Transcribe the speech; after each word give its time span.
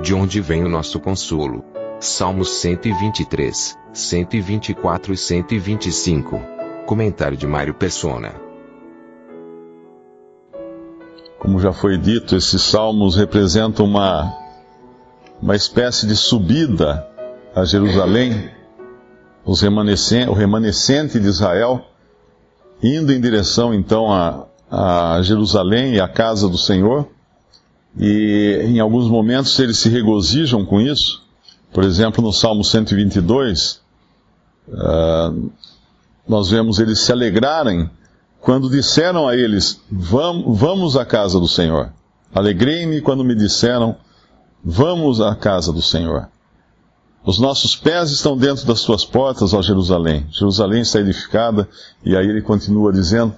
De 0.00 0.14
onde 0.14 0.40
vem 0.40 0.64
o 0.64 0.68
nosso 0.68 1.00
consolo? 1.00 1.64
Salmos 1.98 2.60
123, 2.60 3.76
124 3.92 5.12
e 5.12 5.16
125. 5.16 6.40
Comentário 6.86 7.36
de 7.36 7.48
Mário 7.48 7.74
Persona. 7.74 8.32
Como 11.40 11.58
já 11.58 11.72
foi 11.72 11.98
dito, 11.98 12.36
esses 12.36 12.62
salmos 12.62 13.16
representam 13.16 13.86
uma, 13.86 14.32
uma 15.42 15.56
espécie 15.56 16.06
de 16.06 16.14
subida 16.14 17.04
a 17.52 17.64
Jerusalém, 17.64 18.50
os 19.44 19.60
remanescente, 19.60 20.30
o 20.30 20.32
remanescente 20.32 21.18
de 21.18 21.26
Israel, 21.26 21.84
indo 22.80 23.12
em 23.12 23.20
direção 23.20 23.74
então 23.74 24.12
a, 24.12 24.46
a 24.70 25.20
Jerusalém 25.22 25.94
e 25.94 26.00
à 26.00 26.06
casa 26.06 26.48
do 26.48 26.56
Senhor. 26.56 27.08
E 27.96 28.60
em 28.64 28.80
alguns 28.80 29.08
momentos 29.08 29.58
eles 29.58 29.78
se 29.78 29.88
regozijam 29.88 30.64
com 30.64 30.80
isso. 30.80 31.22
Por 31.72 31.84
exemplo, 31.84 32.22
no 32.22 32.32
Salmo 32.32 32.64
122, 32.64 33.80
uh, 34.68 35.50
nós 36.26 36.50
vemos 36.50 36.78
eles 36.78 37.00
se 37.00 37.12
alegrarem 37.12 37.90
quando 38.40 38.70
disseram 38.70 39.28
a 39.28 39.36
eles: 39.36 39.80
Vamos 39.90 40.96
à 40.96 41.04
casa 41.04 41.38
do 41.38 41.48
Senhor. 41.48 41.92
Alegrei-me 42.34 43.00
quando 43.00 43.24
me 43.24 43.34
disseram: 43.34 43.96
Vamos 44.64 45.20
à 45.20 45.34
casa 45.34 45.72
do 45.72 45.82
Senhor. 45.82 46.28
Os 47.24 47.38
nossos 47.38 47.76
pés 47.76 48.10
estão 48.10 48.36
dentro 48.36 48.66
das 48.66 48.82
tuas 48.82 49.04
portas, 49.04 49.52
ó 49.52 49.60
Jerusalém. 49.60 50.26
Jerusalém 50.30 50.80
está 50.80 51.00
edificada, 51.00 51.68
e 52.04 52.16
aí 52.16 52.26
ele 52.26 52.40
continua 52.40 52.92
dizendo: 52.92 53.34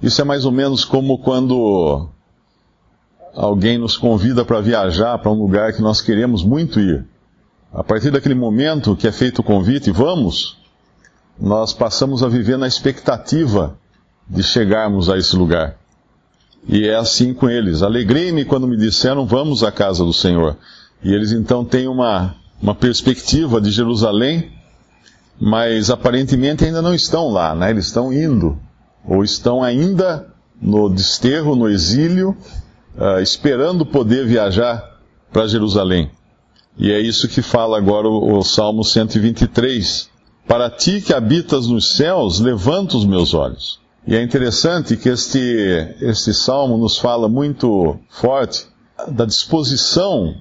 Isso 0.00 0.20
é 0.20 0.24
mais 0.24 0.44
ou 0.44 0.52
menos 0.52 0.84
como 0.84 1.18
quando 1.18 2.08
alguém 3.36 3.76
nos 3.76 3.98
convida 3.98 4.44
para 4.44 4.62
viajar 4.62 5.18
para 5.18 5.30
um 5.30 5.34
lugar 5.34 5.74
que 5.74 5.82
nós 5.82 6.00
queremos 6.00 6.42
muito 6.42 6.80
ir. 6.80 7.04
A 7.72 7.84
partir 7.84 8.10
daquele 8.10 8.34
momento 8.34 8.96
que 8.96 9.06
é 9.06 9.12
feito 9.12 9.40
o 9.40 9.44
convite, 9.44 9.90
vamos, 9.90 10.56
nós 11.38 11.74
passamos 11.74 12.22
a 12.22 12.28
viver 12.28 12.56
na 12.56 12.66
expectativa 12.66 13.76
de 14.26 14.42
chegarmos 14.42 15.10
a 15.10 15.18
esse 15.18 15.36
lugar. 15.36 15.76
E 16.66 16.88
é 16.88 16.96
assim 16.96 17.34
com 17.34 17.48
eles. 17.48 17.82
Alegrei-me 17.82 18.46
quando 18.46 18.66
me 18.66 18.76
disseram, 18.76 19.26
vamos 19.26 19.62
à 19.62 19.70
casa 19.70 20.02
do 20.02 20.14
Senhor. 20.14 20.56
E 21.02 21.12
eles 21.12 21.30
então 21.30 21.62
têm 21.64 21.86
uma, 21.86 22.34
uma 22.60 22.74
perspectiva 22.74 23.60
de 23.60 23.70
Jerusalém, 23.70 24.50
mas 25.38 25.90
aparentemente 25.90 26.64
ainda 26.64 26.80
não 26.80 26.94
estão 26.94 27.28
lá, 27.28 27.54
né? 27.54 27.70
Eles 27.70 27.86
estão 27.86 28.10
indo, 28.10 28.58
ou 29.06 29.22
estão 29.22 29.62
ainda 29.62 30.26
no 30.60 30.88
desterro, 30.88 31.54
no 31.54 31.68
exílio, 31.68 32.34
uh, 32.96 33.20
esperando 33.20 33.84
poder 33.84 34.26
viajar 34.26 34.96
para 35.32 35.46
Jerusalém. 35.46 36.10
E 36.78 36.90
é 36.92 37.00
isso 37.00 37.28
que 37.28 37.42
fala 37.42 37.78
agora 37.78 38.08
o, 38.08 38.38
o 38.38 38.42
Salmo 38.42 38.84
123. 38.84 40.10
Para 40.46 40.70
ti 40.70 41.00
que 41.00 41.12
habitas 41.12 41.66
nos 41.66 41.96
céus, 41.96 42.38
levanta 42.38 42.96
os 42.96 43.04
meus 43.04 43.34
olhos. 43.34 43.80
E 44.06 44.14
é 44.14 44.22
interessante 44.22 44.96
que 44.96 45.08
este, 45.08 45.38
este 46.00 46.32
salmo 46.32 46.76
nos 46.76 46.96
fala 46.98 47.28
muito 47.28 47.98
forte 48.08 48.66
da 49.08 49.24
disposição 49.24 50.36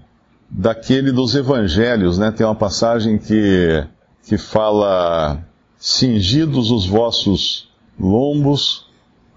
daquele 0.49 1.11
dos 1.11 1.33
evangelhos, 1.33 2.19
né? 2.19 2.31
Tem 2.31 2.45
uma 2.45 2.53
passagem 2.53 3.17
que, 3.17 3.83
que 4.27 4.37
fala: 4.37 5.43
cingidos 5.77 6.69
os 6.69 6.85
vossos 6.85 7.67
lombos, 7.99 8.85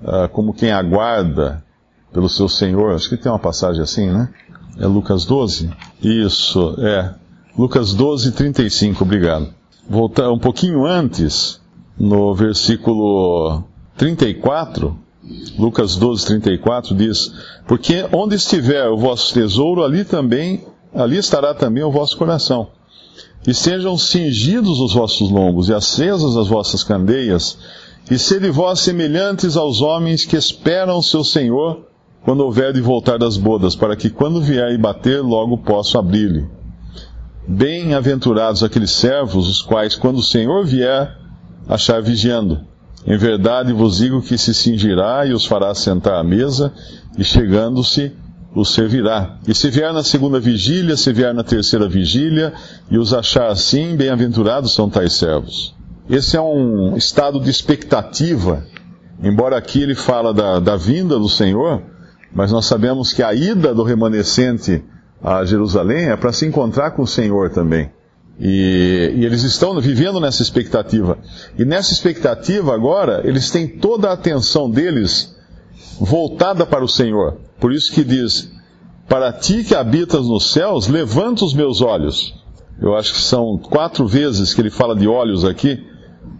uh, 0.02 0.28
como 0.28 0.52
quem 0.52 0.72
aguarda 0.72 1.64
pelo 2.12 2.28
seu 2.28 2.48
Senhor. 2.48 2.94
Acho 2.94 3.08
que 3.08 3.16
tem 3.16 3.30
uma 3.30 3.38
passagem 3.38 3.82
assim, 3.82 4.08
né? 4.08 4.28
É 4.78 4.86
Lucas 4.86 5.24
12? 5.24 5.70
Isso, 6.02 6.76
é. 6.78 7.14
Lucas 7.56 7.92
12, 7.92 8.32
35, 8.32 9.02
obrigado. 9.02 9.48
Voltar 9.88 10.30
um 10.30 10.38
pouquinho 10.38 10.86
antes, 10.86 11.60
no 11.98 12.34
versículo 12.34 13.64
34, 13.96 14.96
Lucas 15.58 15.96
12, 15.96 16.24
34 16.26 16.94
diz: 16.94 17.32
Porque 17.66 18.06
onde 18.12 18.36
estiver 18.36 18.88
o 18.88 18.96
vosso 18.96 19.34
tesouro, 19.34 19.82
ali 19.82 20.04
também, 20.04 20.64
ali 20.94 21.16
estará 21.16 21.52
também 21.52 21.82
o 21.82 21.90
vosso 21.90 22.16
coração. 22.16 22.68
E 23.46 23.52
sejam 23.52 23.96
cingidos 23.98 24.80
os 24.80 24.94
vossos 24.94 25.30
lombos 25.30 25.68
e 25.68 25.74
acesas 25.74 26.36
as 26.36 26.48
vossas 26.48 26.82
candeias, 26.82 27.58
e 28.10 28.18
sede 28.18 28.50
vós 28.50 28.80
semelhantes 28.80 29.56
aos 29.56 29.80
homens 29.80 30.24
que 30.24 30.36
esperam 30.36 30.98
o 30.98 31.02
seu 31.02 31.22
Senhor 31.24 31.87
quando 32.28 32.44
houver 32.44 32.74
de 32.74 32.80
voltar 32.82 33.16
das 33.16 33.38
bodas, 33.38 33.74
para 33.74 33.96
que 33.96 34.10
quando 34.10 34.42
vier 34.42 34.70
e 34.72 34.76
bater, 34.76 35.22
logo 35.22 35.56
possa 35.56 35.98
abrir-lhe. 35.98 36.46
Bem-aventurados 37.46 38.62
aqueles 38.62 38.90
servos, 38.90 39.48
os 39.48 39.62
quais, 39.62 39.94
quando 39.94 40.18
o 40.18 40.22
Senhor 40.22 40.62
vier, 40.66 41.16
achar 41.66 42.02
vigiando. 42.02 42.60
Em 43.06 43.16
verdade 43.16 43.72
vos 43.72 43.96
digo 43.96 44.20
que 44.20 44.36
se 44.36 44.52
cingirá 44.52 45.24
e 45.24 45.32
os 45.32 45.46
fará 45.46 45.74
sentar 45.74 46.20
à 46.20 46.22
mesa, 46.22 46.70
e 47.16 47.24
chegando-se, 47.24 48.12
os 48.54 48.74
servirá. 48.74 49.38
E 49.48 49.54
se 49.54 49.70
vier 49.70 49.94
na 49.94 50.02
segunda 50.02 50.38
vigília, 50.38 50.98
se 50.98 51.10
vier 51.14 51.32
na 51.32 51.42
terceira 51.42 51.88
vigília, 51.88 52.52
e 52.90 52.98
os 52.98 53.14
achar 53.14 53.48
assim, 53.50 53.96
bem-aventurados 53.96 54.74
são 54.74 54.90
tais 54.90 55.14
servos. 55.14 55.74
Esse 56.10 56.36
é 56.36 56.40
um 56.42 56.94
estado 56.94 57.40
de 57.40 57.48
expectativa, 57.48 58.66
embora 59.22 59.56
aqui 59.56 59.80
ele 59.80 59.94
fala 59.94 60.34
da, 60.34 60.60
da 60.60 60.76
vinda 60.76 61.18
do 61.18 61.26
Senhor, 61.30 61.96
mas 62.32 62.52
nós 62.52 62.66
sabemos 62.66 63.12
que 63.12 63.22
a 63.22 63.32
ida 63.34 63.74
do 63.74 63.82
remanescente 63.82 64.82
a 65.22 65.44
Jerusalém 65.44 66.10
é 66.10 66.16
para 66.16 66.32
se 66.32 66.46
encontrar 66.46 66.92
com 66.92 67.02
o 67.02 67.06
Senhor 67.06 67.50
também. 67.50 67.90
E, 68.40 69.14
e, 69.16 69.24
eles 69.24 69.42
estão 69.42 69.78
vivendo 69.80 70.20
nessa 70.20 70.42
expectativa. 70.42 71.18
E 71.58 71.64
nessa 71.64 71.92
expectativa 71.92 72.72
agora, 72.72 73.22
eles 73.24 73.50
têm 73.50 73.66
toda 73.66 74.08
a 74.08 74.12
atenção 74.12 74.70
deles 74.70 75.36
voltada 75.98 76.64
para 76.64 76.84
o 76.84 76.88
Senhor. 76.88 77.38
Por 77.58 77.72
isso 77.72 77.92
que 77.92 78.04
diz: 78.04 78.48
Para 79.08 79.32
ti 79.32 79.64
que 79.64 79.74
habitas 79.74 80.28
nos 80.28 80.52
céus, 80.52 80.86
levanta 80.86 81.44
os 81.44 81.52
meus 81.52 81.80
olhos. 81.80 82.34
Eu 82.80 82.96
acho 82.96 83.12
que 83.14 83.20
são 83.20 83.58
quatro 83.58 84.06
vezes 84.06 84.54
que 84.54 84.60
ele 84.60 84.70
fala 84.70 84.94
de 84.94 85.08
olhos 85.08 85.44
aqui. 85.44 85.84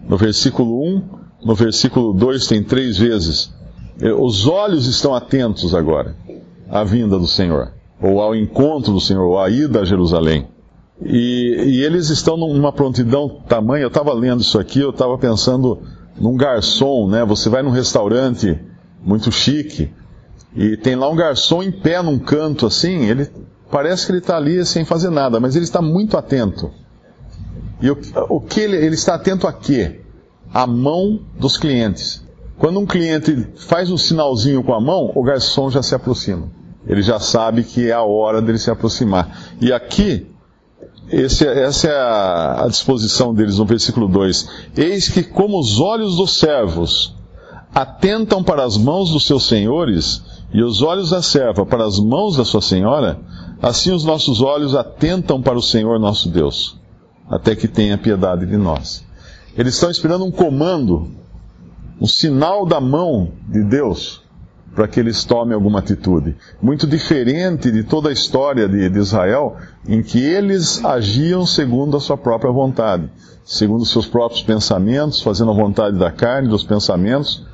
No 0.07 0.15
versículo 0.15 0.81
1, 0.81 1.03
no 1.43 1.53
versículo 1.53 2.13
2 2.13 2.47
tem 2.47 2.63
três 2.63 2.97
vezes. 2.97 3.53
Os 4.01 4.47
olhos 4.47 4.87
estão 4.87 5.13
atentos 5.13 5.75
agora 5.75 6.15
à 6.69 6.83
vinda 6.83 7.19
do 7.19 7.27
Senhor, 7.27 7.73
ou 8.01 8.21
ao 8.21 8.33
encontro 8.33 8.93
do 8.93 9.01
Senhor, 9.01 9.25
ou 9.25 9.39
à 9.39 9.49
ida 9.49 9.81
a 9.81 9.85
Jerusalém. 9.85 10.47
E, 11.01 11.63
e 11.65 11.83
eles 11.83 12.09
estão 12.09 12.37
numa 12.37 12.71
prontidão 12.71 13.29
tamanha. 13.47 13.83
Eu 13.83 13.89
estava 13.89 14.13
lendo 14.13 14.41
isso 14.41 14.59
aqui, 14.59 14.79
eu 14.79 14.91
estava 14.91 15.17
pensando 15.17 15.79
num 16.19 16.35
garçom, 16.35 17.07
né? 17.09 17.25
Você 17.25 17.49
vai 17.49 17.61
num 17.61 17.69
restaurante 17.69 18.57
muito 19.01 19.31
chique 19.31 19.91
e 20.55 20.75
tem 20.77 20.95
lá 20.95 21.09
um 21.09 21.15
garçom 21.15 21.63
em 21.63 21.71
pé 21.71 22.01
num 22.01 22.19
canto 22.19 22.65
assim. 22.65 23.05
Ele 23.05 23.29
parece 23.71 24.05
que 24.05 24.11
ele 24.11 24.19
está 24.19 24.37
ali 24.37 24.65
sem 24.65 24.83
fazer 24.85 25.09
nada, 25.09 25.39
mas 25.39 25.55
ele 25.55 25.65
está 25.65 25.81
muito 25.81 26.17
atento. 26.17 26.71
E 27.81 27.89
o, 27.89 27.97
o 28.29 28.41
que 28.41 28.59
ele, 28.61 28.77
ele 28.77 28.95
está 28.95 29.15
atento 29.15 29.47
a 29.47 29.53
quê? 29.53 30.01
A 30.53 30.67
mão 30.67 31.21
dos 31.37 31.57
clientes. 31.57 32.27
Quando 32.59 32.79
um 32.79 32.85
cliente 32.85 33.47
faz 33.55 33.89
um 33.89 33.97
sinalzinho 33.97 34.63
com 34.63 34.73
a 34.73 34.81
mão, 34.81 35.11
o 35.15 35.23
garçom 35.23 35.71
já 35.71 35.81
se 35.81 35.95
aproxima. 35.95 36.51
Ele 36.85 37.01
já 37.01 37.19
sabe 37.19 37.63
que 37.63 37.89
é 37.89 37.93
a 37.93 38.03
hora 38.03 38.41
dele 38.41 38.59
se 38.59 38.69
aproximar. 38.69 39.55
E 39.59 39.73
aqui 39.73 40.27
esse, 41.09 41.47
essa 41.47 41.87
é 41.87 41.97
a, 41.97 42.65
a 42.65 42.67
disposição 42.67 43.33
deles 43.33 43.57
no 43.57 43.65
versículo 43.65 44.07
2. 44.07 44.49
Eis 44.77 45.09
que, 45.09 45.23
como 45.23 45.59
os 45.59 45.79
olhos 45.79 46.17
dos 46.17 46.37
servos 46.37 47.15
atentam 47.73 48.43
para 48.43 48.63
as 48.63 48.77
mãos 48.77 49.11
dos 49.11 49.25
seus 49.25 49.47
senhores, 49.47 50.21
e 50.53 50.63
os 50.63 50.81
olhos 50.81 51.11
da 51.11 51.21
serva 51.21 51.65
para 51.65 51.85
as 51.85 51.99
mãos 51.99 52.35
da 52.35 52.43
sua 52.43 52.61
senhora, 52.61 53.19
assim 53.61 53.91
os 53.91 54.03
nossos 54.03 54.41
olhos 54.41 54.75
atentam 54.75 55.41
para 55.41 55.57
o 55.57 55.61
Senhor 55.61 55.99
nosso 55.99 56.29
Deus, 56.29 56.77
até 57.29 57.55
que 57.55 57.67
tenha 57.67 57.97
piedade 57.97 58.45
de 58.45 58.57
nós. 58.57 59.05
Eles 59.55 59.75
estão 59.75 59.91
esperando 59.91 60.25
um 60.25 60.31
comando, 60.31 61.11
um 61.99 62.07
sinal 62.07 62.65
da 62.65 62.79
mão 62.79 63.31
de 63.47 63.63
Deus, 63.63 64.21
para 64.73 64.87
que 64.87 64.99
eles 64.99 65.23
tomem 65.23 65.53
alguma 65.53 65.79
atitude. 65.79 66.35
Muito 66.61 66.87
diferente 66.87 67.71
de 67.71 67.83
toda 67.83 68.09
a 68.09 68.13
história 68.13 68.67
de, 68.67 68.89
de 68.89 68.99
Israel, 68.99 69.57
em 69.87 70.01
que 70.01 70.19
eles 70.19 70.83
agiam 70.85 71.45
segundo 71.45 71.97
a 71.97 71.99
sua 71.99 72.17
própria 72.17 72.51
vontade, 72.51 73.09
segundo 73.43 73.81
os 73.81 73.91
seus 73.91 74.05
próprios 74.05 74.41
pensamentos, 74.41 75.21
fazendo 75.21 75.51
a 75.51 75.53
vontade 75.53 75.97
da 75.97 76.11
carne, 76.11 76.47
dos 76.47 76.63
pensamentos, 76.63 77.45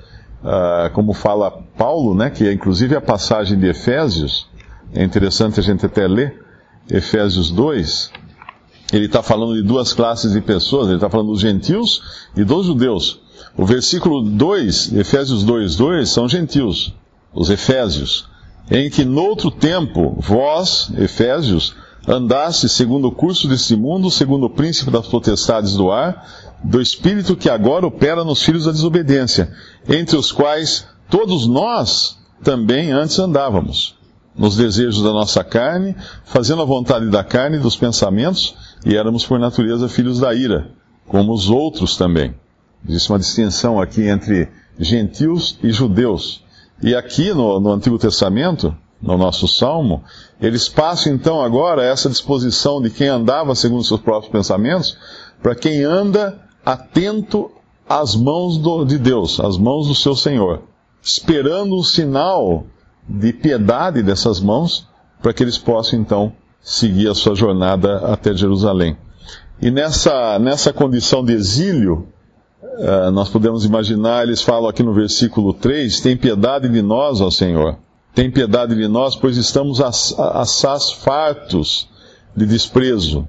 uh, 0.44 0.91
como 0.94 1.13
fala 1.13 1.51
Paulo, 1.77 2.13
né, 2.13 2.30
que 2.30 2.48
é 2.48 2.53
inclusive 2.53 2.95
a 2.95 3.01
passagem 3.01 3.57
de 3.57 3.68
Efésios, 3.68 4.48
é 4.94 5.03
interessante 5.03 5.59
a 5.59 5.63
gente 5.63 5.86
até 5.86 6.07
ler, 6.07 6.44
Efésios 6.89 7.50
2, 7.50 8.12
ele 8.94 9.07
está 9.07 9.24
falando 9.24 9.56
de 9.56 9.63
duas 9.63 9.94
classes 9.94 10.33
de 10.33 10.41
pessoas, 10.41 10.88
ele 10.88 10.95
está 10.95 11.09
falando 11.09 11.31
dos 11.31 11.41
gentios 11.41 12.27
e 12.36 12.44
dos 12.44 12.68
judeus. 12.68 13.25
O 13.57 13.66
versículo 13.66 14.22
2, 14.22 14.94
Efésios 14.94 15.44
2, 15.44 15.75
2, 15.75 16.10
são 16.10 16.28
gentios 16.28 16.94
os 17.34 17.50
Efésios, 17.50 18.28
em 18.69 18.90
que 18.90 19.06
noutro 19.06 19.50
tempo 19.50 20.18
vós, 20.19 20.92
Efésios, 20.98 21.75
andaste 22.07 22.68
segundo 22.68 23.07
o 23.07 23.12
curso 23.12 23.48
deste 23.48 23.75
mundo, 23.75 24.12
segundo 24.12 24.46
o 24.46 24.50
príncipe 24.50 24.92
das 24.92 25.07
potestades 25.07 25.74
do 25.74 25.92
ar, 25.92 26.25
do 26.63 26.81
espírito 26.81 27.36
que 27.36 27.50
agora 27.50 27.86
opera 27.86 28.24
nos 28.24 28.42
filhos 28.42 28.66
da 28.66 28.72
desobediência, 28.72 29.54
entre 29.88 30.18
os 30.18 30.31
quais 30.31 30.86
todos 31.10 31.48
nós 31.48 32.18
também 32.44 32.92
antes 32.92 33.19
andávamos, 33.19 33.96
nos 34.38 34.58
desejos 34.58 35.01
da 35.01 35.12
nossa 35.12 35.44
carne, 35.44 35.96
fazendo 36.25 36.62
a 36.62 36.66
vontade 36.66 37.10
da 37.10 37.24
carne 37.24 37.58
e 37.58 37.62
dos 37.62 37.75
pensamentos, 37.75 38.56
e 38.86 38.96
éramos 38.96 39.25
por 39.25 39.40
natureza 39.40 39.88
filhos 39.88 40.19
da 40.19 40.34
ira, 40.34 40.72
como 41.08 41.34
os 41.34 41.50
outros 41.50 41.96
também. 41.96 42.34
Existe 42.88 43.12
uma 43.12 43.20
distinção 43.20 43.82
aqui 43.82 44.08
entre 44.08 44.50
gentios 44.80 45.58
e 45.64 45.72
judeus. 45.72 46.44
E 46.82 46.96
aqui 46.96 47.34
no, 47.34 47.60
no 47.60 47.72
Antigo 47.72 47.98
Testamento, 47.98 48.76
no 49.02 49.18
nosso 49.18 49.48
Salmo, 49.48 50.04
eles 50.42 50.70
passam 50.70 51.14
então 51.14 51.42
agora 51.42 51.84
essa 51.84 52.10
disposição 52.10 52.82
de 52.82 52.90
quem 52.90 53.08
andava 53.08 53.56
segundo 53.56 53.84
seus 53.84 54.02
próprios 54.02 54.32
pensamentos, 54.32 54.98
para 55.42 55.56
quem 55.56 55.84
anda 55.84 56.40
atento 56.66 57.52
às 57.88 58.16
mãos 58.16 58.58
do, 58.58 58.84
de 58.84 58.98
Deus, 58.98 59.40
às 59.40 59.58
mãos 59.58 59.88
do 59.88 59.96
seu 59.96 60.16
Senhor, 60.16 60.64
esperando 61.02 61.76
o 61.76 61.84
sinal 61.84 62.66
de 63.08 63.32
piedade 63.32 64.02
dessas 64.02 64.40
mãos, 64.40 64.88
para 65.22 65.34
que 65.34 65.44
eles 65.44 65.58
possam 65.58 66.00
então 66.00 66.34
seguir 66.60 67.08
a 67.08 67.16
sua 67.16 67.36
jornada 67.36 67.98
até 68.12 68.34
Jerusalém. 68.36 68.98
E 69.62 69.70
nessa, 69.70 70.38
nessa 70.40 70.74
condição 70.74 71.24
de 71.24 71.34
exílio, 71.34 72.08
Uh, 72.77 73.10
nós 73.12 73.30
podemos 73.30 73.63
imaginar, 73.63 74.24
eles 74.24 74.42
falam 74.42 74.68
aqui 74.68 74.83
no 74.83 74.94
versículo 74.94 75.54
3: 75.54 76.01
Tem 76.01 76.18
piedade 76.18 76.68
de 76.68 76.81
nós, 76.81 77.22
ó 77.22 77.31
Senhor, 77.31 77.77
tem 78.13 78.30
piedade 78.30 78.75
de 78.75 78.88
nós, 78.88 79.16
pois 79.16 79.38
estamos 79.38 79.80
assaz 79.81 80.92
fartos 80.92 81.88
de 82.36 82.45
desprezo. 82.45 83.25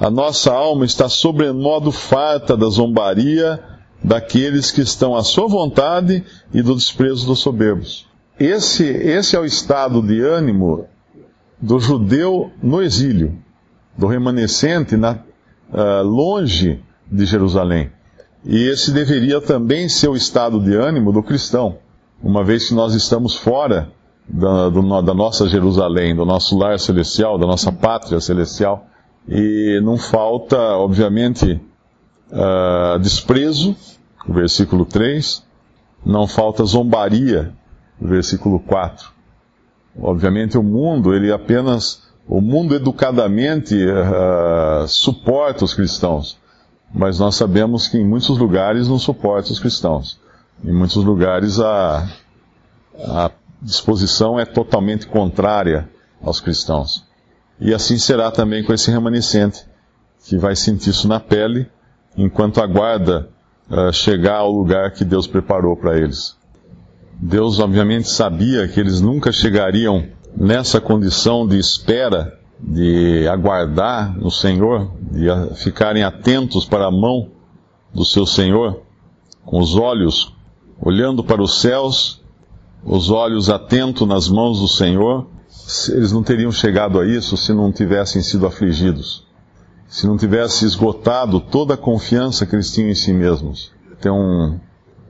A 0.00 0.08
nossa 0.10 0.52
alma 0.52 0.86
está 0.86 1.08
sobremodo 1.08 1.92
farta 1.92 2.56
da 2.56 2.66
zombaria 2.68 3.62
daqueles 4.02 4.70
que 4.70 4.80
estão 4.80 5.14
à 5.14 5.22
sua 5.22 5.48
vontade 5.48 6.24
e 6.54 6.62
do 6.62 6.74
desprezo 6.74 7.26
dos 7.26 7.40
soberbos. 7.40 8.06
Esse, 8.38 8.84
esse 8.84 9.36
é 9.36 9.40
o 9.40 9.44
estado 9.44 10.00
de 10.00 10.20
ânimo 10.20 10.86
do 11.60 11.78
judeu 11.80 12.50
no 12.62 12.80
exílio, 12.80 13.36
do 13.96 14.06
remanescente 14.06 14.96
na, 14.96 15.18
uh, 15.72 16.02
longe 16.02 16.80
de 17.10 17.26
Jerusalém. 17.26 17.90
E 18.44 18.68
esse 18.68 18.92
deveria 18.92 19.40
também 19.40 19.88
ser 19.88 20.08
o 20.08 20.16
estado 20.16 20.60
de 20.60 20.74
ânimo 20.74 21.12
do 21.12 21.22
cristão, 21.22 21.78
uma 22.22 22.44
vez 22.44 22.68
que 22.68 22.74
nós 22.74 22.94
estamos 22.94 23.34
fora 23.34 23.90
da, 24.28 24.68
do, 24.68 25.02
da 25.02 25.14
nossa 25.14 25.48
Jerusalém, 25.48 26.14
do 26.14 26.24
nosso 26.24 26.56
lar 26.56 26.78
celestial, 26.78 27.38
da 27.38 27.46
nossa 27.46 27.72
pátria 27.72 28.20
celestial. 28.20 28.86
E 29.28 29.80
não 29.82 29.98
falta, 29.98 30.56
obviamente, 30.56 31.60
uh, 32.30 32.98
desprezo, 33.00 33.76
versículo 34.26 34.86
3, 34.86 35.44
não 36.04 36.26
falta 36.26 36.64
zombaria, 36.64 37.52
versículo 38.00 38.60
4. 38.60 39.10
Obviamente 40.00 40.56
o 40.56 40.62
mundo, 40.62 41.12
ele 41.12 41.32
apenas, 41.32 42.02
o 42.26 42.40
mundo 42.40 42.74
educadamente 42.74 43.74
uh, 43.74 44.86
suporta 44.86 45.64
os 45.64 45.74
cristãos 45.74 46.38
mas 46.92 47.18
nós 47.18 47.34
sabemos 47.34 47.86
que 47.88 47.98
em 47.98 48.06
muitos 48.06 48.38
lugares 48.38 48.88
não 48.88 48.98
suporta 48.98 49.52
os 49.52 49.58
cristãos. 49.58 50.18
Em 50.64 50.72
muitos 50.72 51.04
lugares 51.04 51.60
a, 51.60 52.08
a 52.98 53.30
disposição 53.60 54.38
é 54.38 54.44
totalmente 54.44 55.06
contrária 55.06 55.88
aos 56.22 56.40
cristãos. 56.40 57.04
E 57.60 57.74
assim 57.74 57.98
será 57.98 58.30
também 58.30 58.62
com 58.62 58.72
esse 58.72 58.90
remanescente, 58.90 59.64
que 60.24 60.36
vai 60.36 60.54
sentir 60.54 60.90
isso 60.90 61.08
na 61.08 61.20
pele, 61.20 61.68
enquanto 62.16 62.60
aguarda 62.60 63.28
uh, 63.70 63.92
chegar 63.92 64.38
ao 64.38 64.52
lugar 64.52 64.92
que 64.92 65.04
Deus 65.04 65.26
preparou 65.26 65.76
para 65.76 65.96
eles. 65.98 66.36
Deus, 67.20 67.58
obviamente, 67.58 68.08
sabia 68.08 68.68
que 68.68 68.78
eles 68.78 69.00
nunca 69.00 69.32
chegariam 69.32 70.06
nessa 70.36 70.80
condição 70.80 71.46
de 71.46 71.58
espera 71.58 72.38
de 72.60 73.28
aguardar 73.28 74.16
no 74.18 74.30
Senhor, 74.30 74.90
de 75.10 75.28
ficarem 75.56 76.02
atentos 76.02 76.64
para 76.64 76.86
a 76.86 76.90
mão 76.90 77.30
do 77.94 78.04
seu 78.04 78.26
Senhor, 78.26 78.82
com 79.44 79.60
os 79.60 79.76
olhos 79.76 80.34
olhando 80.80 81.24
para 81.24 81.42
os 81.42 81.60
céus, 81.60 82.22
os 82.84 83.10
olhos 83.10 83.48
atentos 83.50 84.06
nas 84.06 84.28
mãos 84.28 84.60
do 84.60 84.68
Senhor, 84.68 85.26
eles 85.90 86.12
não 86.12 86.22
teriam 86.22 86.52
chegado 86.52 87.00
a 87.00 87.06
isso 87.06 87.36
se 87.36 87.52
não 87.52 87.72
tivessem 87.72 88.22
sido 88.22 88.46
afligidos, 88.46 89.26
se 89.86 90.06
não 90.06 90.16
tivesse 90.16 90.64
esgotado 90.64 91.40
toda 91.40 91.74
a 91.74 91.76
confiança 91.76 92.46
que 92.46 92.54
eles 92.54 92.72
tinham 92.72 92.90
em 92.90 92.94
si 92.94 93.12
mesmos. 93.12 93.72
Tem 94.00 94.10
um, 94.12 94.58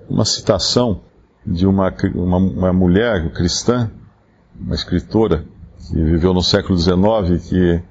uma 0.08 0.24
citação 0.24 1.02
de 1.46 1.66
uma, 1.66 1.94
uma, 2.14 2.36
uma 2.36 2.72
mulher 2.72 3.32
cristã, 3.32 3.90
uma 4.58 4.74
escritora, 4.74 5.44
que 5.88 5.94
viveu 5.94 6.34
no 6.34 6.42
século 6.42 6.78
XIX, 6.78 7.48
que 7.48 7.82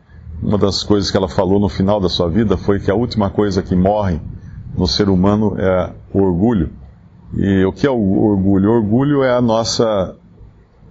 uma 0.42 0.58
das 0.58 0.84
coisas 0.84 1.10
que 1.10 1.18
ela 1.18 1.28
falou 1.28 1.60
no 1.60 1.68
final 1.68 2.00
da 2.00 2.10
sua 2.10 2.30
vida 2.30 2.58
foi 2.58 2.80
que 2.80 2.92
a 2.92 2.96
última 2.96 3.30
coisa 3.30 3.64
que 3.64 3.76
morre 3.76 4.22
no 4.78 4.88
ser 4.88 5.10
humano 5.10 5.56
é 5.58 5.94
o 6.14 6.22
orgulho. 6.22 6.72
E 7.34 7.66
o 7.66 7.74
que 7.74 7.88
é 7.88 7.90
o 7.90 8.24
orgulho? 8.24 8.70
O 8.70 8.74
orgulho 8.76 9.24
é 9.24 9.36
a 9.36 9.42
nossa, 9.42 10.16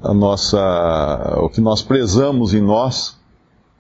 a 0.03 0.13
nossa, 0.13 1.39
o 1.39 1.49
que 1.49 1.61
nós 1.61 1.81
prezamos 1.81 2.53
em 2.53 2.61
nós, 2.61 3.17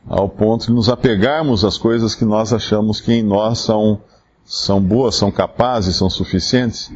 ao 0.09 0.28
ponto 0.28 0.66
de 0.66 0.73
nos 0.73 0.88
apegarmos 0.88 1.64
às 1.64 1.76
coisas 1.76 2.14
que 2.14 2.25
nós 2.25 2.52
achamos 2.52 3.00
que 3.00 3.12
em 3.12 3.23
nós 3.23 3.59
são, 3.59 4.00
são 4.45 4.80
boas, 4.80 5.16
são 5.16 5.33
capazes, 5.33 5.97
são 5.97 6.09
suficientes. 6.09 6.92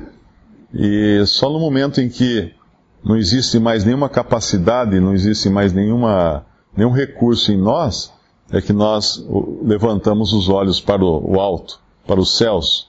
E 0.73 1.25
só 1.27 1.51
no 1.51 1.59
momento 1.59 2.01
em 2.01 2.09
que 2.09 2.55
não 3.03 3.17
existe 3.17 3.59
mais 3.59 3.85
nenhuma 3.85 4.09
capacidade, 4.09 5.01
não 5.01 5.15
existe 5.15 5.49
mais 5.49 5.73
nenhuma, 5.73 6.45
nenhum 6.77 6.91
recurso 6.91 7.51
em 7.53 7.57
nós, 7.57 8.13
é 8.53 8.61
que 8.61 8.73
nós 8.73 9.25
levantamos 9.63 10.33
os 10.33 10.49
olhos 10.49 10.81
para 10.81 11.05
o 11.05 11.41
alto, 11.41 11.81
para 12.07 12.21
os 12.21 12.37
céus, 12.37 12.89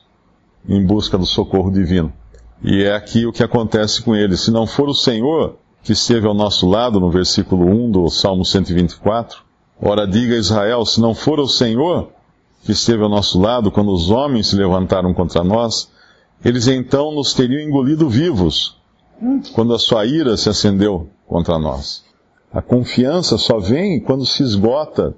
em 0.67 0.83
busca 0.85 1.17
do 1.17 1.25
socorro 1.25 1.71
divino. 1.71 2.11
E 2.63 2.83
é 2.83 2.95
aqui 2.95 3.25
o 3.25 3.31
que 3.31 3.43
acontece 3.43 4.01
com 4.01 4.15
eles. 4.15 4.41
Se 4.41 4.51
não 4.51 4.67
for 4.67 4.89
o 4.89 4.93
Senhor 4.93 5.55
que 5.83 5.93
esteve 5.93 6.27
ao 6.27 6.33
nosso 6.33 6.67
lado, 6.67 6.99
no 6.99 7.09
versículo 7.09 7.65
1 7.65 7.91
do 7.91 8.09
Salmo 8.09 8.45
124, 8.45 9.41
ora 9.81 10.05
diga 10.05 10.35
Israel, 10.35 10.85
se 10.85 10.99
não 11.01 11.15
for 11.15 11.39
o 11.39 11.47
Senhor 11.47 12.09
que 12.63 12.71
esteve 12.71 13.01
ao 13.01 13.09
nosso 13.09 13.39
lado 13.39 13.71
quando 13.71 13.91
os 13.91 14.11
homens 14.11 14.47
se 14.47 14.55
levantaram 14.55 15.13
contra 15.13 15.43
nós, 15.43 15.89
eles 16.43 16.67
então 16.67 17.11
nos 17.11 17.33
teriam 17.33 17.61
engolido 17.61 18.07
vivos 18.07 18.80
quando 19.53 19.73
a 19.73 19.79
sua 19.79 20.05
ira 20.05 20.35
se 20.35 20.49
acendeu 20.49 21.09
contra 21.27 21.59
nós. 21.59 22.03
A 22.51 22.61
confiança 22.61 23.37
só 23.37 23.59
vem 23.59 23.99
quando 23.99 24.25
se 24.25 24.43
esgota 24.43 25.15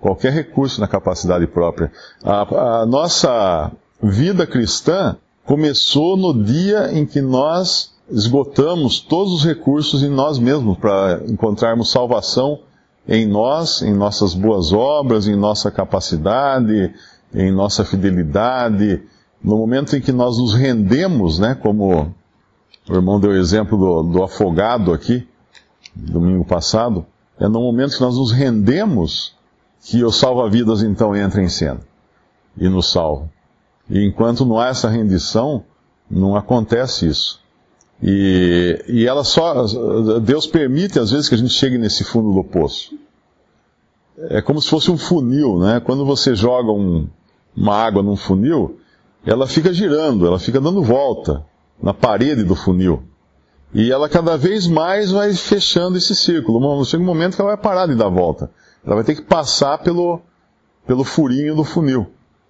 qualquer 0.00 0.32
recurso 0.32 0.80
na 0.80 0.86
capacidade 0.86 1.46
própria. 1.46 1.90
A, 2.22 2.82
a 2.82 2.86
nossa 2.86 3.72
vida 4.02 4.46
cristã 4.46 5.16
começou 5.44 6.16
no 6.16 6.44
dia 6.44 6.92
em 6.92 7.06
que 7.06 7.20
nós 7.20 7.92
esgotamos 8.10 9.00
todos 9.00 9.32
os 9.32 9.44
recursos 9.44 10.02
em 10.02 10.08
nós 10.08 10.38
mesmos 10.38 10.78
para 10.78 11.22
encontrarmos 11.26 11.90
salvação 11.90 12.60
em 13.06 13.26
nós, 13.26 13.82
em 13.82 13.94
nossas 13.94 14.34
boas 14.34 14.72
obras, 14.72 15.26
em 15.26 15.36
nossa 15.36 15.70
capacidade, 15.70 16.92
em 17.34 17.50
nossa 17.50 17.84
fidelidade. 17.84 19.02
No 19.42 19.56
momento 19.56 19.96
em 19.96 20.00
que 20.00 20.12
nós 20.12 20.38
nos 20.38 20.52
rendemos, 20.52 21.38
né, 21.38 21.54
como 21.54 22.14
o 22.88 22.94
irmão 22.94 23.20
deu 23.20 23.30
o 23.30 23.36
exemplo 23.36 23.76
do, 23.76 24.02
do 24.02 24.22
afogado 24.22 24.92
aqui, 24.92 25.26
domingo 25.94 26.44
passado. 26.44 27.04
É 27.38 27.46
no 27.46 27.60
momento 27.60 27.94
que 27.94 28.00
nós 28.00 28.16
nos 28.16 28.32
rendemos 28.32 29.34
que 29.82 30.02
o 30.02 30.10
salva-vidas 30.10 30.82
então 30.82 31.14
entra 31.14 31.42
em 31.42 31.48
cena 31.48 31.80
e 32.56 32.68
nos 32.68 32.90
salva. 32.90 33.28
E 33.88 34.04
enquanto 34.04 34.44
não 34.44 34.58
há 34.58 34.68
essa 34.68 34.88
rendição, 34.88 35.64
não 36.10 36.34
acontece 36.34 37.06
isso. 37.06 37.40
E, 38.02 38.84
e 38.88 39.06
ela 39.06 39.24
só. 39.24 39.64
Deus 40.20 40.46
permite, 40.46 40.98
às 40.98 41.10
vezes, 41.10 41.28
que 41.28 41.34
a 41.34 41.38
gente 41.38 41.52
chegue 41.52 41.78
nesse 41.78 42.04
fundo 42.04 42.32
do 42.32 42.44
poço. 42.44 42.96
É 44.30 44.40
como 44.40 44.60
se 44.60 44.68
fosse 44.68 44.90
um 44.90 44.98
funil, 44.98 45.58
né? 45.58 45.80
Quando 45.80 46.04
você 46.04 46.34
joga 46.34 46.70
um, 46.72 47.08
uma 47.56 47.74
água 47.74 48.02
num 48.02 48.16
funil, 48.16 48.78
ela 49.24 49.46
fica 49.46 49.72
girando, 49.72 50.26
ela 50.26 50.38
fica 50.38 50.60
dando 50.60 50.82
volta 50.82 51.44
na 51.82 51.94
parede 51.94 52.42
do 52.42 52.54
funil. 52.54 53.02
E 53.72 53.92
ela 53.92 54.08
cada 54.08 54.36
vez 54.36 54.66
mais 54.66 55.10
vai 55.10 55.32
fechando 55.34 55.98
esse 55.98 56.14
círculo. 56.14 56.84
Chega 56.84 57.02
um 57.02 57.06
momento 57.06 57.36
que 57.36 57.40
ela 57.40 57.54
vai 57.54 57.62
parar 57.62 57.86
de 57.86 57.94
dar 57.94 58.08
volta. 58.08 58.50
Ela 58.84 58.96
vai 58.96 59.04
ter 59.04 59.14
que 59.14 59.22
passar 59.22 59.78
pelo, 59.78 60.20
pelo 60.86 61.04
furinho 61.04 61.54
do 61.54 61.64
funil. 61.64 62.06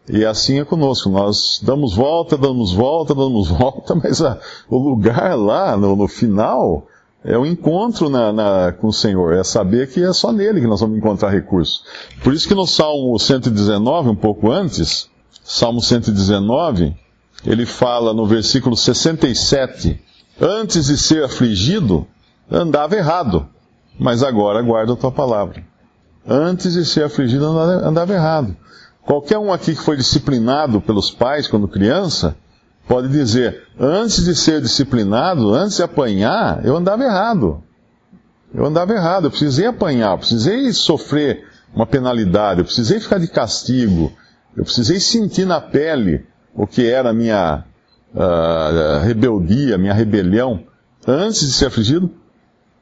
E 0.09 0.25
assim 0.25 0.61
é 0.61 0.65
conosco. 0.65 1.11
Nós 1.11 1.61
damos 1.63 1.95
volta, 1.95 2.37
damos 2.37 2.73
volta, 2.73 3.15
damos 3.15 3.49
volta, 3.49 3.95
mas 4.03 4.23
a, 4.23 4.39
o 4.69 4.79
lugar 4.79 5.37
lá, 5.37 5.77
no, 5.77 5.97
no, 5.97 6.09
final, 6.09 6.87
é 7.25 7.37
o 7.37 7.45
encontro 7.45 8.09
na, 8.09 8.33
na, 8.33 8.73
com 8.73 8.87
o 8.87 8.93
Senhor. 8.93 9.35
É 9.35 9.43
saber 9.43 9.91
que 9.91 10.03
é 10.03 10.13
só 10.13 10.33
nele 10.33 10.61
que 10.61 10.67
nós 10.67 10.81
vamos 10.81 10.97
encontrar 10.97 11.31
recursos. 11.31 11.83
Por 12.23 12.33
isso 12.33 12.47
que 12.47 12.55
no 12.55 12.67
Salmo 12.67 13.19
119, 13.19 14.11
um 14.11 14.17
pouco 14.17 14.51
antes, 14.51 15.11
Salmo 15.45 15.83
119, 15.83 16.97
ele 17.45 17.67
fala 17.67 18.13
no 18.13 18.27
versículo 18.27 18.77
67, 18.77 20.01
antes 20.41 20.87
de 20.87 20.97
ser 20.99 21.25
afligido, 21.25 22.07
andava 22.51 22.97
errado, 22.97 23.49
mas 23.99 24.23
agora 24.23 24.63
guarda 24.63 24.93
a 24.93 24.97
tua 24.97 25.13
palavra. 25.13 25.63
Antes 26.27 26.75
de 26.75 26.85
ser 26.85 27.05
afligido, 27.05 27.47
andava 27.47 28.13
errado. 28.13 28.57
Qualquer 29.03 29.39
um 29.39 29.53
aqui 29.53 29.75
que 29.75 29.83
foi 29.83 29.97
disciplinado 29.97 30.81
pelos 30.81 31.11
pais 31.11 31.49
quando 31.49 31.67
criança, 31.67 32.37
pode 32.87 33.09
dizer: 33.09 33.63
antes 33.79 34.25
de 34.25 34.35
ser 34.35 34.61
disciplinado, 34.61 35.55
antes 35.55 35.77
de 35.77 35.83
apanhar, 35.83 36.65
eu 36.65 36.77
andava 36.77 37.05
errado. 37.05 37.63
Eu 38.53 38.65
andava 38.65 38.93
errado, 38.95 39.27
eu 39.27 39.31
precisei 39.31 39.67
apanhar, 39.67 40.13
eu 40.13 40.19
precisei 40.19 40.73
sofrer 40.73 41.47
uma 41.75 41.87
penalidade, 41.87 42.61
eu 42.61 42.65
precisei 42.65 42.99
ficar 42.99 43.19
de 43.19 43.29
castigo, 43.29 44.11
eu 44.57 44.65
precisei 44.65 44.99
sentir 44.99 45.45
na 45.45 45.61
pele 45.61 46.27
o 46.59 46.67
que 46.67 46.85
era 46.91 47.11
a 47.11 47.13
minha 47.13 47.65
uh, 48.13 49.05
rebeldia, 49.05 49.79
minha 49.79 49.95
rebelião, 49.95 50.65
antes 51.07 51.41
de 51.41 51.53
ser 51.53 51.67
afligido, 51.67 52.11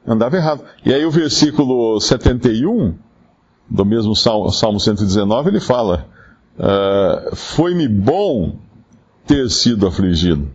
andava 0.05 0.35
errado. 0.35 0.63
E 0.83 0.91
aí 0.91 1.05
o 1.05 1.11
versículo 1.11 2.01
71, 2.01 2.95
do 3.69 3.85
mesmo 3.85 4.15
Salmo, 4.15 4.51
Salmo 4.51 4.79
119, 4.79 5.51
ele 5.51 5.59
fala: 5.59 6.07
uh, 6.57 7.35
Foi-me 7.35 7.87
bom 7.87 8.57
ter 9.27 9.47
sido 9.51 9.85
afligido. 9.85 10.49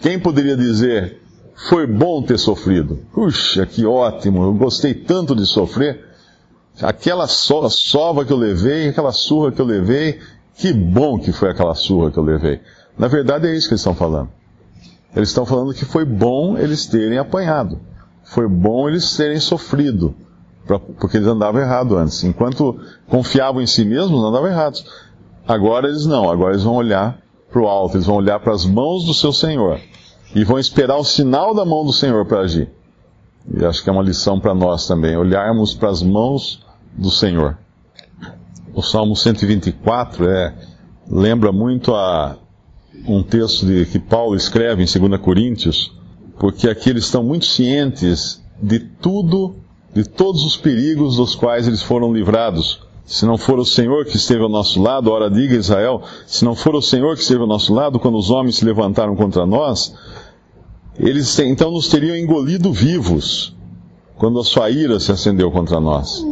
Quem 0.00 0.18
poderia 0.18 0.56
dizer, 0.56 1.20
foi 1.68 1.86
bom 1.86 2.22
ter 2.22 2.38
sofrido? 2.38 3.00
Puxa, 3.12 3.66
que 3.66 3.84
ótimo, 3.84 4.44
eu 4.44 4.54
gostei 4.54 4.94
tanto 4.94 5.36
de 5.36 5.44
sofrer. 5.44 6.08
Aquela 6.80 7.26
so 7.26 7.68
sova 7.68 8.24
que 8.24 8.32
eu 8.32 8.38
levei, 8.38 8.88
aquela 8.88 9.12
surra 9.12 9.52
que 9.52 9.60
eu 9.60 9.66
levei, 9.66 10.18
que 10.54 10.72
bom 10.72 11.18
que 11.18 11.32
foi 11.32 11.50
aquela 11.50 11.74
surra 11.74 12.10
que 12.10 12.18
eu 12.18 12.24
levei. 12.24 12.60
Na 12.98 13.08
verdade 13.08 13.46
é 13.46 13.56
isso 13.56 13.68
que 13.68 13.74
eles 13.74 13.80
estão 13.80 13.94
falando. 13.94 14.28
Eles 15.14 15.30
estão 15.30 15.46
falando 15.46 15.74
que 15.74 15.84
foi 15.84 16.04
bom 16.04 16.56
eles 16.56 16.86
terem 16.86 17.18
apanhado. 17.18 17.80
Foi 18.24 18.48
bom 18.48 18.88
eles 18.88 19.16
terem 19.16 19.40
sofrido. 19.40 20.14
Porque 20.98 21.16
eles 21.16 21.26
andavam 21.26 21.60
errado 21.60 21.96
antes. 21.96 22.22
Enquanto 22.22 22.78
confiavam 23.08 23.60
em 23.60 23.66
si 23.66 23.84
mesmos, 23.84 24.22
andavam 24.22 24.48
errados. 24.48 24.84
Agora 25.48 25.88
eles 25.88 26.06
não, 26.06 26.30
agora 26.30 26.52
eles 26.52 26.62
vão 26.62 26.74
olhar 26.74 27.18
para 27.50 27.60
o 27.60 27.66
alto, 27.66 27.96
eles 27.96 28.06
vão 28.06 28.16
olhar 28.16 28.38
para 28.38 28.52
as 28.52 28.64
mãos 28.64 29.04
do 29.04 29.12
seu 29.12 29.32
Senhor 29.32 29.80
e 30.34 30.44
vão 30.44 30.58
esperar 30.58 30.96
o 30.96 31.04
sinal 31.04 31.54
da 31.54 31.64
mão 31.64 31.84
do 31.84 31.92
Senhor 31.92 32.24
para 32.26 32.40
agir. 32.40 32.70
E 33.52 33.64
acho 33.64 33.82
que 33.82 33.90
é 33.90 33.92
uma 33.92 34.02
lição 34.02 34.38
para 34.38 34.54
nós 34.54 34.86
também, 34.86 35.16
olharmos 35.16 35.74
para 35.74 35.88
as 35.88 36.02
mãos 36.02 36.64
do 36.96 37.10
Senhor. 37.10 37.58
O 38.74 38.82
Salmo 38.82 39.16
124 39.16 40.28
é, 40.28 40.54
lembra 41.08 41.52
muito 41.52 41.94
a 41.94 42.36
um 43.06 43.22
texto 43.22 43.66
de, 43.66 43.86
que 43.86 43.98
Paulo 43.98 44.36
escreve 44.36 44.82
em 44.82 45.08
2 45.08 45.20
Coríntios, 45.20 45.92
porque 46.38 46.68
aqui 46.68 46.90
eles 46.90 47.04
estão 47.04 47.22
muito 47.22 47.46
cientes 47.46 48.42
de 48.62 48.78
tudo, 48.78 49.56
de 49.92 50.04
todos 50.04 50.44
os 50.44 50.56
perigos 50.56 51.16
dos 51.16 51.34
quais 51.34 51.66
eles 51.66 51.82
foram 51.82 52.12
livrados 52.12 52.80
se 53.10 53.26
não 53.26 53.36
for 53.36 53.58
o 53.58 53.64
Senhor 53.64 54.04
que 54.04 54.14
esteve 54.14 54.44
ao 54.44 54.48
nosso 54.48 54.80
lado, 54.80 55.10
ora 55.10 55.28
diga 55.28 55.56
Israel, 55.56 56.00
se 56.28 56.44
não 56.44 56.54
for 56.54 56.76
o 56.76 56.80
Senhor 56.80 57.16
que 57.16 57.22
esteve 57.22 57.40
ao 57.40 57.46
nosso 57.48 57.74
lado, 57.74 57.98
quando 57.98 58.16
os 58.16 58.30
homens 58.30 58.54
se 58.54 58.64
levantaram 58.64 59.16
contra 59.16 59.44
nós, 59.44 59.92
eles 60.96 61.36
então 61.40 61.72
nos 61.72 61.88
teriam 61.88 62.16
engolido 62.16 62.72
vivos, 62.72 63.52
quando 64.16 64.38
a 64.38 64.44
sua 64.44 64.70
ira 64.70 65.00
se 65.00 65.10
acendeu 65.10 65.50
contra 65.50 65.80
nós. 65.80 66.24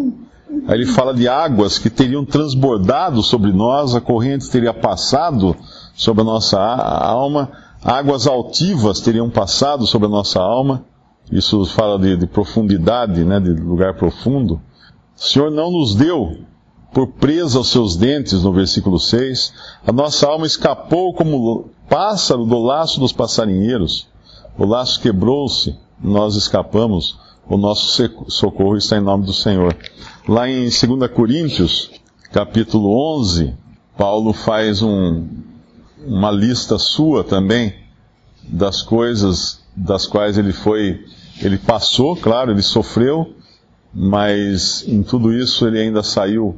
Aí 0.68 0.74
ele 0.74 0.86
fala 0.86 1.14
de 1.14 1.26
águas 1.26 1.78
que 1.78 1.88
teriam 1.88 2.26
transbordado 2.26 3.22
sobre 3.22 3.50
nós, 3.52 3.94
a 3.94 4.02
corrente 4.02 4.50
teria 4.50 4.74
passado 4.74 5.56
sobre 5.96 6.20
a 6.20 6.24
nossa 6.26 6.60
alma, 6.60 7.50
águas 7.82 8.26
altivas 8.26 9.00
teriam 9.00 9.30
passado 9.30 9.86
sobre 9.86 10.08
a 10.08 10.10
nossa 10.10 10.38
alma. 10.38 10.84
Isso 11.32 11.64
fala 11.64 11.98
de, 11.98 12.18
de 12.18 12.26
profundidade, 12.26 13.24
né, 13.24 13.40
de 13.40 13.48
lugar 13.48 13.94
profundo. 13.94 14.60
O 15.16 15.22
Senhor 15.22 15.50
não 15.50 15.70
nos 15.70 15.94
deu 15.94 16.36
por 16.92 17.06
presa 17.14 17.56
aos 17.56 17.70
seus 17.70 17.96
dentes, 17.96 18.42
no 18.42 18.52
versículo 18.52 18.98
6. 18.98 19.54
A 19.86 19.92
nossa 19.92 20.26
alma 20.26 20.46
escapou 20.46 21.14
como 21.14 21.70
pássaro 21.88 22.44
do 22.44 22.58
laço 22.58 23.00
dos 23.00 23.12
passarinheiros. 23.12 24.06
O 24.58 24.66
laço 24.66 25.00
quebrou-se, 25.00 25.74
nós 25.98 26.34
escapamos. 26.34 27.18
O 27.48 27.56
nosso 27.56 28.10
socorro 28.28 28.76
está 28.76 28.98
em 28.98 29.00
nome 29.00 29.24
do 29.24 29.32
Senhor. 29.32 29.74
Lá 30.26 30.48
em 30.48 30.64
2 30.64 31.10
Coríntios, 31.12 31.90
capítulo 32.32 33.16
11, 33.16 33.54
Paulo 33.96 34.32
faz 34.32 34.82
um, 34.82 35.26
uma 36.06 36.30
lista 36.30 36.78
sua 36.78 37.24
também 37.24 37.74
das 38.42 38.82
coisas 38.82 39.60
das 39.74 40.06
quais 40.06 40.36
ele 40.36 40.52
foi, 40.52 41.04
ele 41.40 41.56
passou, 41.56 42.16
claro, 42.16 42.50
ele 42.50 42.62
sofreu, 42.62 43.34
mas 43.94 44.84
em 44.86 45.02
tudo 45.02 45.32
isso 45.32 45.66
ele 45.66 45.78
ainda 45.78 46.02
saiu 46.02 46.56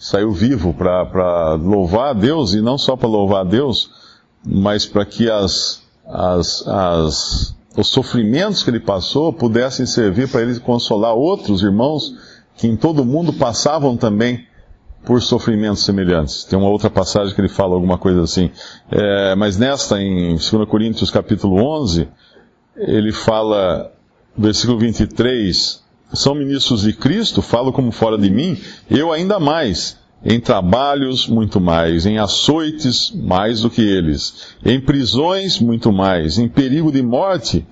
saiu 0.00 0.32
vivo 0.32 0.72
para 0.72 1.52
louvar 1.56 2.10
a 2.10 2.12
Deus, 2.14 2.54
e 2.54 2.62
não 2.62 2.78
só 2.78 2.96
para 2.96 3.06
louvar 3.06 3.42
a 3.42 3.48
Deus, 3.48 3.90
mas 4.42 4.86
para 4.86 5.04
que 5.04 5.30
as, 5.30 5.82
as, 6.06 6.66
as, 6.66 7.56
os 7.76 7.88
sofrimentos 7.88 8.62
que 8.62 8.70
ele 8.70 8.80
passou 8.80 9.32
pudessem 9.32 9.86
servir 9.86 10.28
para 10.28 10.42
ele 10.42 10.58
consolar 10.60 11.14
outros 11.14 11.62
irmãos 11.62 12.14
que 12.56 12.66
em 12.66 12.76
todo 12.76 13.02
o 13.02 13.04
mundo 13.04 13.32
passavam 13.32 13.96
também 13.96 14.46
por 15.04 15.22
sofrimentos 15.22 15.84
semelhantes. 15.84 16.44
Tem 16.44 16.58
uma 16.58 16.68
outra 16.68 16.90
passagem 16.90 17.34
que 17.34 17.40
ele 17.40 17.48
fala 17.48 17.74
alguma 17.74 17.96
coisa 17.96 18.22
assim. 18.22 18.50
É, 18.90 19.34
mas 19.34 19.56
nesta, 19.56 20.00
em 20.00 20.36
2 20.36 20.68
Coríntios 20.68 21.10
capítulo 21.10 21.56
11, 21.56 22.06
ele 22.76 23.12
fala, 23.12 23.92
versículo 24.36 24.78
23, 24.78 25.82
são 26.12 26.34
ministros 26.34 26.82
de 26.82 26.92
Cristo, 26.92 27.40
falo 27.40 27.72
como 27.72 27.92
fora 27.92 28.18
de 28.18 28.30
mim, 28.30 28.60
eu 28.90 29.12
ainda 29.12 29.38
mais, 29.38 29.96
em 30.24 30.38
trabalhos 30.38 31.26
muito 31.26 31.60
mais, 31.60 32.04
em 32.04 32.18
açoites 32.18 33.10
mais 33.10 33.62
do 33.62 33.70
que 33.70 33.80
eles, 33.80 34.54
em 34.64 34.80
prisões 34.80 35.58
muito 35.58 35.90
mais, 35.90 36.38
em 36.38 36.48
perigo 36.48 36.92
de 36.92 37.02
morte 37.02 37.66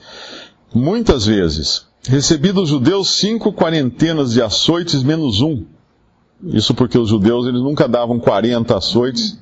muitas 0.75 1.27
vezes. 1.27 1.87
Recebi 2.09 2.53
dos 2.53 2.69
judeus 2.69 3.11
cinco 3.11 3.53
quarentenas 3.53 4.33
de 4.33 4.41
açoites 4.41 5.03
menos 5.03 5.41
um. 5.43 5.65
Isso 6.45 6.75
porque 6.75 6.97
os 6.97 7.09
judeus 7.09 7.47
eles 7.47 7.61
nunca 7.61 7.89
davam 7.89 8.19
40 8.19 8.77
açoites 8.77 9.39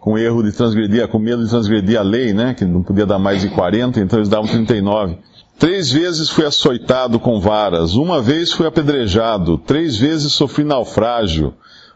com 0.00 0.18
erro 0.18 0.42
de 0.42 0.52
transgredir, 0.52 1.08
com 1.08 1.18
medo 1.18 1.42
de 1.42 1.48
transgredir 1.48 1.98
a 1.98 2.02
lei, 2.02 2.34
né? 2.34 2.52
Que 2.52 2.66
não 2.66 2.82
podia 2.82 3.06
dar 3.06 3.18
mais 3.18 3.40
de 3.40 3.48
40, 3.48 4.00
então 4.00 4.18
eles 4.18 4.28
davam 4.28 4.46
39. 4.46 5.16
Três 5.58 5.90
vezes 5.90 6.28
fui 6.28 6.44
açoitado 6.44 7.18
com 7.18 7.40
varas, 7.40 7.94
uma 7.94 8.20
vez 8.20 8.52
fui 8.52 8.66
apedrejado, 8.66 9.56
três 9.56 9.96
vezes 9.96 10.32
sofri 10.32 10.64
naufrágio, 10.64 11.54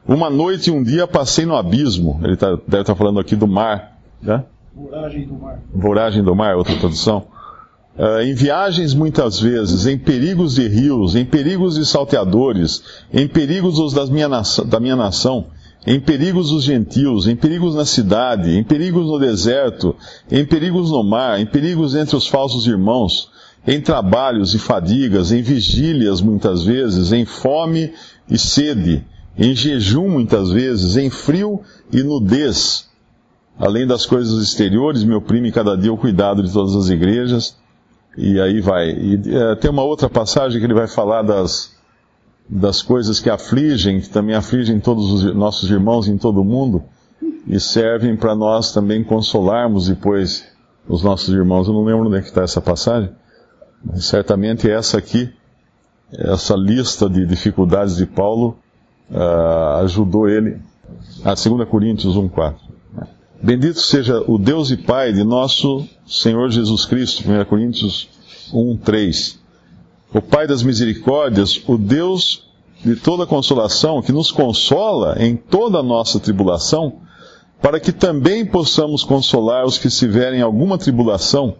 uma 0.08 0.30
noite 0.30 0.70
e 0.70 0.72
um 0.72 0.82
dia 0.82 1.06
passei 1.06 1.44
no 1.44 1.54
abismo. 1.54 2.18
Ele 2.24 2.36
tá, 2.36 2.48
deve 2.52 2.80
estar 2.80 2.84
tá 2.84 2.94
falando 2.94 3.20
aqui 3.20 3.36
do 3.36 3.46
mar. 3.46 3.98
Né? 4.22 4.42
Voragem 4.74 5.26
do 5.26 5.34
mar. 5.34 5.58
Voragem 5.74 6.24
do 6.24 6.34
mar, 6.34 6.56
outra 6.56 6.74
tradução. 6.76 7.26
Uh, 7.98 8.22
em 8.22 8.32
viagens 8.32 8.94
muitas 8.94 9.40
vezes, 9.40 9.86
em 9.86 9.98
perigos 9.98 10.54
de 10.54 10.66
rios, 10.66 11.14
em 11.14 11.24
perigos 11.24 11.74
de 11.74 11.84
salteadores, 11.84 12.82
em 13.12 13.26
perigos 13.26 13.78
os 13.78 13.92
das 13.92 14.08
minha 14.08 14.28
da 14.28 14.78
minha 14.78 14.94
nação, 14.94 15.46
em 15.84 15.98
perigos 15.98 16.50
dos 16.50 16.62
gentios, 16.62 17.26
em 17.26 17.34
perigos 17.34 17.74
na 17.74 17.84
cidade, 17.84 18.56
em 18.56 18.62
perigos 18.62 19.06
no 19.06 19.18
deserto, 19.18 19.96
em 20.30 20.44
perigos 20.44 20.92
no 20.92 21.02
mar, 21.02 21.40
em 21.40 21.46
perigos 21.46 21.96
entre 21.96 22.14
os 22.14 22.28
falsos 22.28 22.68
irmãos, 22.68 23.30
em 23.66 23.80
trabalhos 23.80 24.54
e 24.54 24.60
fadigas, 24.60 25.32
em 25.32 25.42
vigílias 25.42 26.20
muitas 26.20 26.62
vezes, 26.62 27.12
em 27.12 27.24
fome 27.24 27.92
e 28.30 28.38
sede, 28.38 29.04
em 29.38 29.54
jejum 29.54 30.08
muitas 30.08 30.50
vezes, 30.50 30.96
em 30.96 31.08
frio 31.08 31.60
e 31.92 32.02
nudez. 32.02 32.88
Além 33.56 33.86
das 33.86 34.04
coisas 34.04 34.42
exteriores, 34.42 35.04
me 35.04 35.14
oprime 35.14 35.52
cada 35.52 35.76
dia 35.76 35.92
o 35.92 35.96
cuidado 35.96 36.42
de 36.42 36.52
todas 36.52 36.74
as 36.74 36.88
igrejas. 36.88 37.56
E 38.16 38.40
aí 38.40 38.60
vai. 38.60 38.90
E, 38.90 39.14
uh, 39.14 39.56
tem 39.56 39.70
uma 39.70 39.82
outra 39.82 40.10
passagem 40.10 40.58
que 40.58 40.66
ele 40.66 40.74
vai 40.74 40.88
falar 40.88 41.22
das, 41.22 41.76
das 42.48 42.82
coisas 42.82 43.20
que 43.20 43.30
afligem, 43.30 44.00
que 44.00 44.08
também 44.08 44.34
afligem 44.34 44.80
todos 44.80 45.12
os 45.12 45.34
nossos 45.34 45.70
irmãos 45.70 46.08
em 46.08 46.18
todo 46.18 46.40
o 46.40 46.44
mundo, 46.44 46.82
e 47.46 47.60
servem 47.60 48.16
para 48.16 48.34
nós 48.34 48.72
também 48.72 49.04
consolarmos 49.04 49.86
depois 49.86 50.44
os 50.88 51.02
nossos 51.02 51.32
irmãos. 51.32 51.68
Eu 51.68 51.74
não 51.74 51.84
lembro 51.84 52.06
onde 52.06 52.16
é 52.16 52.20
que 52.20 52.28
está 52.28 52.42
essa 52.42 52.60
passagem, 52.60 53.10
mas 53.84 54.04
certamente 54.04 54.68
essa 54.68 54.98
aqui, 54.98 55.32
essa 56.12 56.56
lista 56.56 57.08
de 57.08 57.24
dificuldades 57.24 57.96
de 57.96 58.06
Paulo, 58.06 58.58
uh, 59.10 59.82
ajudou 59.84 60.28
ele. 60.28 60.58
A 61.24 61.34
2 61.34 61.68
Coríntios 61.68 62.16
1,4. 62.16 62.54
Bendito 63.42 63.80
seja 63.80 64.22
o 64.26 64.38
Deus 64.38 64.70
e 64.70 64.76
Pai 64.76 65.12
de 65.12 65.22
nosso 65.22 65.86
Senhor 66.06 66.50
Jesus 66.50 66.84
Cristo, 66.84 67.22
1 67.28 67.44
Coríntios 67.44 68.08
1,3 68.52 69.38
o 70.12 70.22
Pai 70.22 70.46
das 70.46 70.62
misericórdias, 70.62 71.62
o 71.66 71.76
Deus 71.76 72.44
de 72.84 72.96
toda 72.96 73.26
consolação, 73.26 74.00
que 74.00 74.12
nos 74.12 74.30
consola 74.30 75.16
em 75.18 75.36
toda 75.36 75.78
a 75.78 75.82
nossa 75.82 76.18
tribulação, 76.18 77.00
para 77.60 77.80
que 77.80 77.92
também 77.92 78.46
possamos 78.46 79.02
consolar 79.04 79.66
os 79.66 79.76
que 79.76 79.88
estiverem 79.88 80.40
em 80.40 80.42
alguma 80.42 80.78
tribulação, 80.78 81.56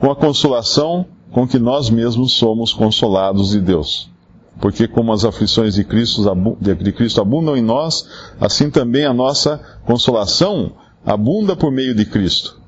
com 0.00 0.10
a 0.10 0.16
consolação 0.16 1.06
com 1.30 1.46
que 1.46 1.58
nós 1.58 1.90
mesmos 1.90 2.32
somos 2.32 2.72
consolados 2.72 3.50
de 3.50 3.60
Deus. 3.60 4.10
Porque 4.60 4.86
como 4.86 5.12
as 5.12 5.24
aflições 5.24 5.74
de 5.74 5.84
Cristo, 5.84 6.22
de 6.60 6.92
Cristo 6.92 7.20
abundam 7.20 7.56
em 7.56 7.62
nós, 7.62 8.08
assim 8.40 8.70
também 8.70 9.04
a 9.04 9.12
nossa 9.12 9.60
consolação 9.84 10.72
abunda 11.04 11.56
por 11.56 11.70
meio 11.70 11.94
de 11.94 12.06
Cristo. 12.06 12.58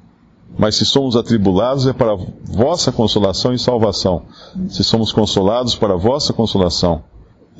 Mas 0.58 0.76
se 0.76 0.84
somos 0.84 1.16
atribulados 1.16 1.86
é 1.86 1.92
para 1.92 2.16
vossa 2.44 2.90
consolação 2.90 3.52
e 3.52 3.58
salvação. 3.58 4.22
Se 4.68 4.82
somos 4.82 5.12
consolados, 5.12 5.74
para 5.74 5.96
vossa 5.96 6.32
consolação, 6.32 7.04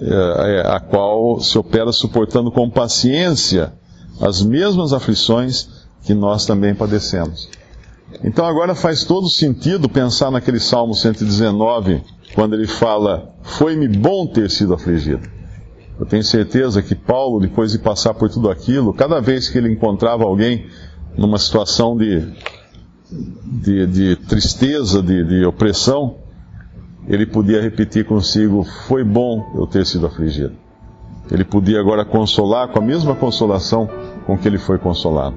é, 0.01 0.61
é, 0.61 0.61
a 0.67 0.81
qual 0.81 1.41
se 1.41 1.59
opera 1.59 1.93
suportando 1.93 2.51
com 2.51 2.69
paciência 2.69 3.73
as 4.21 4.43
mesmas 4.43 4.93
aflições 4.93 5.69
que 6.05 6.15
nós 6.15 6.47
também 6.47 6.75
padecemos. 6.75 7.49
Então 8.23 8.47
agora 8.47 8.75
faz 8.75 9.05
todo 9.05 9.29
sentido 9.29 9.89
pensar 9.89 10.31
naquele 10.31 10.61
Salmo 10.61 10.95
119, 10.95 12.03
quando 12.35 12.55
ele 12.55 12.67
fala: 12.67 13.35
Foi-me 13.43 13.89
bom 13.89 14.27
ter 14.27 14.51
sido 14.51 14.75
afligido. 14.75 15.29
Eu 15.99 16.05
tenho 16.05 16.23
certeza 16.23 16.83
que 16.83 16.95
Paulo, 16.95 17.41
depois 17.41 17.73
de 17.73 17.79
passar 17.79 18.13
por 18.15 18.29
tudo 18.29 18.51
aquilo, 18.51 18.93
cada 18.93 19.21
vez 19.21 19.49
que 19.49 19.57
ele 19.57 19.73
encontrava 19.73 20.25
alguém 20.25 20.67
numa 21.17 21.39
situação 21.39 21.97
de 21.97 22.35
de, 23.11 23.87
de 23.87 24.17
tristeza, 24.17 25.03
de, 25.03 25.25
de 25.25 25.45
opressão, 25.45 26.17
ele 27.07 27.27
podia 27.27 27.61
repetir 27.61 28.05
consigo: 28.05 28.65
Foi 28.65 29.05
bom 29.05 29.45
eu 29.55 29.67
ter 29.67 29.87
sido 29.87 30.07
afligido. 30.07 30.55
Ele 31.31 31.45
podia 31.45 31.81
agora 31.81 32.05
consolar 32.05 32.69
com 32.69 32.79
a 32.79 32.83
mesma 32.83 33.15
consolação 33.15 33.89
com 34.27 34.39
que 34.39 34.47
ele 34.47 34.59
foi 34.59 34.79
consolado. 34.79 35.37